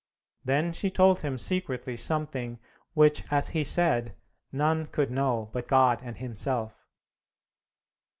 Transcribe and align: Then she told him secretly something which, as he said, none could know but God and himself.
Then 0.43 0.73
she 0.73 0.89
told 0.89 1.19
him 1.19 1.37
secretly 1.37 1.95
something 1.95 2.57
which, 2.95 3.23
as 3.31 3.49
he 3.49 3.63
said, 3.63 4.15
none 4.51 4.87
could 4.87 5.11
know 5.11 5.51
but 5.53 5.67
God 5.67 6.01
and 6.03 6.17
himself. 6.17 6.87